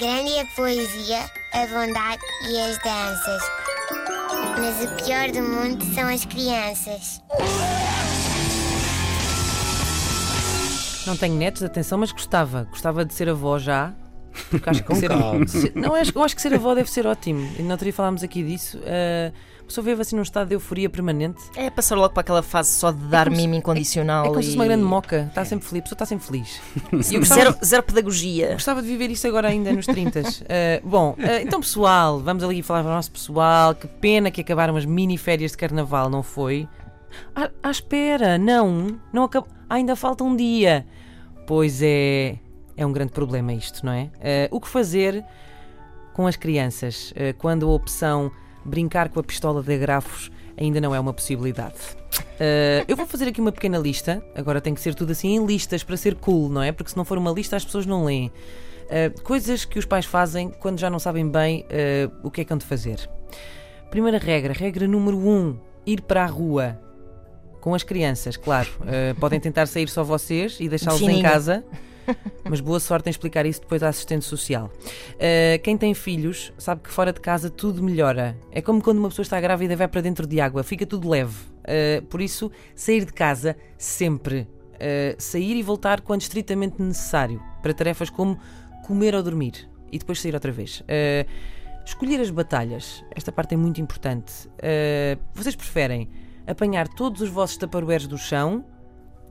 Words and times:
Grande 0.00 0.38
a 0.38 0.46
poesia, 0.56 1.30
a 1.52 1.66
bondade 1.66 2.22
e 2.48 2.58
as 2.58 2.78
danças. 2.78 3.42
Mas 4.58 4.82
o 4.82 5.04
pior 5.04 5.30
do 5.30 5.42
mundo 5.42 5.84
são 5.94 6.08
as 6.08 6.24
crianças. 6.24 7.22
Não 11.06 11.14
tenho 11.18 11.34
netos, 11.34 11.62
atenção, 11.62 11.98
mas 11.98 12.12
gostava. 12.12 12.64
Gostava 12.70 13.04
de 13.04 13.12
ser 13.12 13.28
avó 13.28 13.58
já. 13.58 13.92
Porque 14.48 14.70
acho 14.70 14.82
que 14.84 14.94
ser, 14.94 15.10
se- 15.48 15.72
não, 15.74 15.94
acho, 15.94 16.12
eu 16.14 16.22
acho 16.22 16.34
que 16.36 16.42
ser 16.42 16.54
avó 16.54 16.74
deve 16.74 16.90
ser 16.90 17.06
ótimo. 17.06 17.48
E 17.58 17.62
não 17.62 17.76
teria 17.76 17.92
falámos 17.92 18.22
aqui 18.22 18.42
disso. 18.42 18.78
Uh, 18.78 19.32
a 19.60 19.64
pessoa 19.70 19.84
vive 19.84 20.02
assim 20.02 20.16
num 20.16 20.22
estado 20.22 20.48
de 20.48 20.54
euforia 20.54 20.90
permanente. 20.90 21.40
É 21.54 21.70
passar 21.70 21.94
logo 21.94 22.12
para 22.12 22.22
aquela 22.22 22.42
fase 22.42 22.70
só 22.70 22.90
de 22.90 22.98
dar 23.06 23.30
se- 23.30 23.36
mimo 23.36 23.54
incondicional. 23.54 24.24
É 24.24 24.28
como 24.28 24.40
se 24.42 24.48
fosse 24.48 24.56
uma 24.58 24.64
grande 24.64 24.82
moca. 24.82 25.26
Está 25.28 25.44
sempre 25.44 25.66
feliz. 25.68 25.80
A 25.80 25.82
pessoa 25.84 25.94
está 25.96 26.06
sempre 26.06 26.26
feliz. 26.26 26.60
E 27.12 27.18
gostava, 27.18 27.40
Zero, 27.42 27.56
zero 27.64 27.82
pedagogia. 27.84 28.52
gostava 28.54 28.82
de 28.82 28.88
viver 28.88 29.10
isso 29.10 29.26
agora 29.28 29.48
ainda 29.48 29.72
nos 29.72 29.86
30. 29.86 30.20
Uh, 30.20 30.24
bom, 30.82 31.10
uh, 31.12 31.16
então 31.42 31.60
pessoal, 31.60 32.18
vamos 32.20 32.42
ali 32.42 32.62
falar 32.62 32.82
para 32.82 32.90
o 32.90 32.94
nosso 32.96 33.12
pessoal. 33.12 33.74
Que 33.74 33.86
pena 33.86 34.30
que 34.30 34.40
acabaram 34.40 34.76
as 34.76 34.84
mini 34.84 35.16
férias 35.16 35.52
de 35.52 35.56
carnaval, 35.58 36.10
não 36.10 36.22
foi? 36.24 36.68
Ah, 37.34 37.50
ah, 37.62 37.70
espera, 37.70 38.38
não. 38.38 38.98
não 39.12 39.24
acab... 39.24 39.46
ah, 39.68 39.74
ainda 39.74 39.94
falta 39.94 40.24
um 40.24 40.34
dia. 40.34 40.84
Pois 41.46 41.80
é, 41.82 42.36
é 42.82 42.86
um 42.86 42.92
grande 42.92 43.12
problema 43.12 43.52
isto, 43.52 43.84
não 43.84 43.92
é? 43.92 44.10
Eh, 44.20 44.48
o 44.50 44.60
que 44.60 44.68
fazer 44.68 45.24
com 46.12 46.26
as 46.26 46.36
crianças 46.36 47.12
eh, 47.16 47.32
quando 47.32 47.66
a 47.66 47.72
opção 47.72 48.30
brincar 48.64 49.08
com 49.08 49.20
a 49.20 49.22
pistola 49.22 49.62
de 49.62 49.74
agrafos 49.74 50.30
ainda 50.56 50.80
não 50.80 50.94
é 50.94 51.00
uma 51.00 51.12
possibilidade? 51.12 51.76
Eh, 52.38 52.84
eu 52.88 52.96
vou 52.96 53.06
fazer 53.06 53.28
aqui 53.28 53.40
uma 53.40 53.52
pequena 53.52 53.78
lista. 53.78 54.22
Agora 54.34 54.60
tem 54.60 54.74
que 54.74 54.80
ser 54.80 54.94
tudo 54.94 55.12
assim 55.12 55.36
em 55.36 55.46
listas 55.46 55.82
para 55.82 55.96
ser 55.96 56.14
cool, 56.16 56.48
não 56.48 56.62
é? 56.62 56.72
Porque 56.72 56.90
se 56.90 56.96
não 56.96 57.04
for 57.04 57.18
uma 57.18 57.30
lista 57.30 57.56
as 57.56 57.64
pessoas 57.64 57.86
não 57.86 58.04
leem. 58.04 58.30
Coisas 59.22 59.64
que 59.64 59.78
os 59.78 59.84
pais 59.84 60.04
fazem 60.04 60.50
quando 60.50 60.80
já 60.80 60.90
não 60.90 60.98
sabem 60.98 61.28
bem 61.28 61.64
o 62.24 62.30
que 62.30 62.40
é 62.40 62.44
que 62.44 62.52
hão 62.52 62.58
de 62.58 62.64
fazer. 62.66 63.08
Primeira 63.90 64.18
regra, 64.18 64.52
regra 64.52 64.86
número 64.86 65.16
1, 65.16 65.28
um, 65.28 65.58
ir 65.84 66.00
para 66.02 66.24
a 66.24 66.26
rua. 66.26 66.78
Com 67.60 67.74
as 67.74 67.82
crianças, 67.82 68.36
claro. 68.36 68.68
Uh, 68.80 69.18
podem 69.20 69.38
tentar 69.38 69.66
sair 69.66 69.88
só 69.88 70.02
vocês 70.02 70.58
e 70.60 70.68
deixá-los 70.68 71.02
em 71.02 71.20
casa. 71.20 71.64
Mas 72.48 72.60
boa 72.60 72.80
sorte 72.80 73.08
em 73.08 73.10
explicar 73.10 73.46
isso 73.46 73.60
depois 73.60 73.82
à 73.82 73.88
assistente 73.88 74.24
social. 74.24 74.70
Uh, 75.14 75.60
quem 75.62 75.76
tem 75.76 75.94
filhos 75.94 76.52
sabe 76.58 76.82
que 76.82 76.90
fora 76.90 77.12
de 77.12 77.20
casa 77.20 77.50
tudo 77.50 77.82
melhora. 77.82 78.36
É 78.50 78.60
como 78.60 78.82
quando 78.82 78.98
uma 78.98 79.08
pessoa 79.08 79.22
está 79.22 79.40
grávida 79.40 79.72
e 79.72 79.76
vai 79.76 79.88
para 79.88 80.00
dentro 80.00 80.26
de 80.26 80.40
água, 80.40 80.62
fica 80.62 80.86
tudo 80.86 81.08
leve. 81.08 81.36
Uh, 81.60 82.04
por 82.06 82.20
isso, 82.20 82.50
sair 82.74 83.04
de 83.04 83.12
casa 83.12 83.56
sempre. 83.78 84.48
Uh, 84.74 85.14
sair 85.18 85.56
e 85.56 85.62
voltar 85.62 86.00
quando 86.00 86.22
estritamente 86.22 86.80
necessário. 86.80 87.42
Para 87.62 87.74
tarefas 87.74 88.10
como 88.10 88.38
comer 88.86 89.14
ou 89.14 89.22
dormir. 89.22 89.68
E 89.92 89.98
depois 89.98 90.20
sair 90.20 90.34
outra 90.34 90.52
vez. 90.52 90.84
Escolher 91.84 92.20
as 92.20 92.30
batalhas. 92.30 93.04
Esta 93.10 93.32
parte 93.32 93.54
é 93.54 93.56
muito 93.56 93.80
importante. 93.80 94.48
Vocês 95.34 95.56
preferem 95.56 96.08
apanhar 96.46 96.86
todos 96.86 97.20
os 97.20 97.28
vossos 97.28 97.56
taparoeiros 97.56 98.06
do 98.06 98.16
chão 98.16 98.64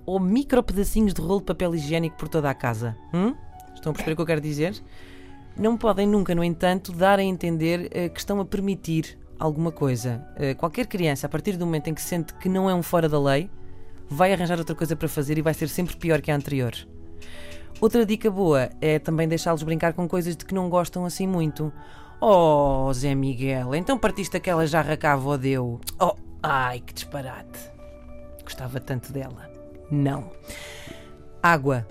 ou 0.09 0.19
micro 0.19 0.63
pedacinhos 0.63 1.13
de 1.13 1.21
rolo 1.21 1.39
de 1.39 1.45
papel 1.45 1.75
higiênico 1.75 2.17
por 2.17 2.27
toda 2.27 2.49
a 2.49 2.53
casa? 2.55 2.97
Hum? 3.13 3.35
Estão 3.75 3.91
a 3.91 3.93
perceber 3.93 4.13
o 4.13 4.15
que 4.15 4.21
eu 4.23 4.25
quero 4.25 4.41
dizer? 4.41 4.81
Não 5.55 5.77
podem 5.77 6.07
nunca, 6.07 6.33
no 6.33 6.43
entanto, 6.43 6.91
dar 6.91 7.19
a 7.19 7.23
entender 7.23 7.89
eh, 7.91 8.09
que 8.09 8.19
estão 8.19 8.39
a 8.39 8.45
permitir 8.45 9.19
alguma 9.37 9.71
coisa. 9.71 10.25
Eh, 10.35 10.55
qualquer 10.55 10.87
criança, 10.87 11.27
a 11.27 11.29
partir 11.29 11.57
do 11.57 11.65
momento 11.65 11.89
em 11.89 11.93
que 11.93 12.01
sente 12.01 12.33
que 12.33 12.49
não 12.49 12.67
é 12.67 12.73
um 12.73 12.81
fora 12.81 13.07
da 13.07 13.19
lei, 13.19 13.51
vai 14.09 14.33
arranjar 14.33 14.57
outra 14.57 14.73
coisa 14.73 14.95
para 14.95 15.07
fazer 15.07 15.37
e 15.37 15.41
vai 15.43 15.53
ser 15.53 15.69
sempre 15.69 15.95
pior 15.95 16.21
que 16.21 16.31
a 16.31 16.35
anterior. 16.35 16.73
Outra 17.79 18.03
dica 18.03 18.31
boa 18.31 18.69
é 18.81 18.97
também 18.97 19.27
deixá-los 19.27 19.61
brincar 19.61 19.93
com 19.93 20.07
coisas 20.07 20.35
de 20.35 20.43
que 20.43 20.55
não 20.55 20.69
gostam 20.69 21.05
assim 21.05 21.27
muito. 21.27 21.71
Oh, 22.19 22.91
Zé 22.93 23.13
Miguel, 23.13 23.75
então 23.75 23.97
partiste 23.97 24.35
aquela 24.35 24.65
jarra 24.65 24.97
que 24.97 25.05
a 25.05 25.13
avó 25.13 25.37
deu. 25.37 25.79
Oh, 26.01 26.15
ai, 26.41 26.79
que 26.79 26.93
disparate. 26.93 27.59
Gostava 28.43 28.79
tanto 28.79 29.13
dela. 29.13 29.58
Não. 29.91 30.31
Água. 31.41 31.85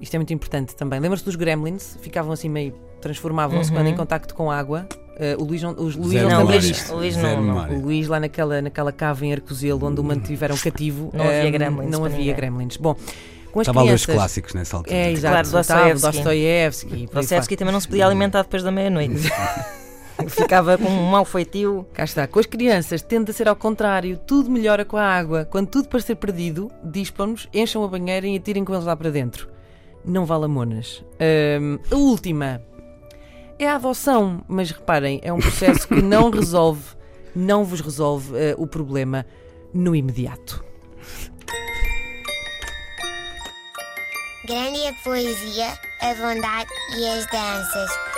Isto 0.00 0.14
é 0.14 0.18
muito 0.18 0.32
importante 0.32 0.74
também. 0.76 1.00
Lembra-se 1.00 1.24
dos 1.24 1.36
gremlins? 1.36 1.96
Ficavam 2.00 2.32
assim 2.32 2.48
meio. 2.48 2.74
transformavam-se 3.00 3.70
quando 3.72 3.86
em 3.86 3.94
contacto 3.96 4.34
com 4.34 4.50
água. 4.50 4.84
Eh, 5.20 5.36
o 5.38 5.44
Luís, 5.44 5.62
não- 5.62 5.70
os 5.72 5.94
Luís 5.94 6.10
Zero 6.14 6.28
não 6.28 6.38
memória. 6.38 6.58
disto. 6.60 6.92
o 6.92 6.96
Luís 6.96 7.16
não- 7.16 7.42
não. 7.42 7.76
O 7.76 7.80
Luís 7.82 8.08
lá 8.08 8.18
naquela, 8.18 8.60
naquela 8.60 8.90
cave 8.90 9.26
em 9.26 9.32
Arcozelo 9.32 9.86
onde 9.86 10.00
o 10.00 10.04
mantiveram 10.04 10.56
cativo. 10.56 11.10
Não 11.14 11.24
havia 11.24 11.36
ehm, 11.44 11.52
gremlins 11.52 11.90
Não 11.90 12.04
havia 12.04 12.18
ninguém. 12.18 12.34
gremlins. 12.34 12.76
Bom, 12.76 12.96
com 13.52 13.60
as 13.60 13.64
Estava 13.68 13.80
a 13.80 13.82
ler 13.84 13.94
os 13.94 14.02
crianças. 14.04 14.14
clássicos 14.22 14.54
nessa 14.54 14.76
altura. 14.76 14.96
É, 14.96 15.12
exato. 15.12 15.32
Claro, 15.32 15.48
aí 16.90 17.06
fora. 17.06 17.20
Dostoevsky 17.20 17.56
também 17.56 17.72
não 17.72 17.80
se 17.80 17.86
podia 17.88 18.04
alimentar 18.06 18.42
depois 18.42 18.62
da 18.64 18.70
meia-noite. 18.72 19.14
Ficava 20.26 20.76
com 20.76 20.88
um 20.88 21.10
mau 21.10 21.24
feitio. 21.24 21.86
Cá 21.92 22.04
está. 22.04 22.26
Com 22.26 22.40
as 22.40 22.46
crianças 22.46 23.02
tende 23.02 23.30
a 23.30 23.34
ser 23.34 23.48
ao 23.48 23.54
contrário. 23.54 24.18
Tudo 24.18 24.50
melhora 24.50 24.84
com 24.84 24.96
a 24.96 25.04
água. 25.04 25.44
Quando 25.44 25.68
tudo 25.68 25.88
parecer 25.88 26.16
perdido, 26.16 26.70
dispam-nos, 26.82 27.48
encham 27.54 27.84
a 27.84 27.88
banheira 27.88 28.26
e 28.26 28.36
atirem 28.36 28.64
com 28.64 28.72
eles 28.72 28.84
lá 28.84 28.96
para 28.96 29.10
dentro. 29.10 29.48
Não 30.04 30.24
vale 30.26 30.46
a 30.46 30.48
monas. 30.48 31.04
A 31.90 31.94
última 31.94 32.62
é 33.58 33.68
a 33.68 33.76
adoção. 33.76 34.44
Mas 34.48 34.70
reparem, 34.70 35.20
é 35.22 35.32
um 35.32 35.38
processo 35.38 35.86
que 35.86 36.02
não 36.02 36.30
resolve, 36.30 36.96
não 37.34 37.64
vos 37.64 37.80
resolve 37.80 38.36
eh, 38.36 38.54
o 38.58 38.66
problema 38.66 39.24
no 39.72 39.94
imediato. 39.94 40.64
Grande 44.46 44.78
é 44.80 44.88
a 44.88 44.92
poesia, 45.04 45.78
a 46.00 46.14
bondade 46.14 46.70
e 46.96 47.06
as 47.06 47.26
danças. 47.26 48.17